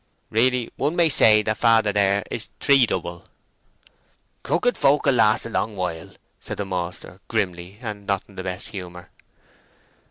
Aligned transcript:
"Really 0.31 0.71
one 0.77 0.95
may 0.95 1.09
say 1.09 1.43
that 1.43 1.59
father 1.59 1.93
there 1.93 2.23
is 2.31 2.47
three 2.59 2.87
double." 2.87 3.25
"Crooked 4.41 4.75
folk 4.75 5.05
will 5.05 5.13
last 5.13 5.45
a 5.45 5.49
long 5.51 5.75
while," 5.75 6.09
said 6.39 6.57
the 6.57 6.65
maltster, 6.65 7.19
grimly, 7.27 7.77
and 7.83 8.07
not 8.07 8.23
in 8.27 8.33
the 8.35 8.41
best 8.41 8.69
humour. 8.69 9.11